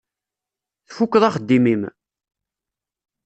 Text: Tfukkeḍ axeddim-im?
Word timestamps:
Tfukkeḍ 0.87 1.23
axeddim-im? 1.25 1.81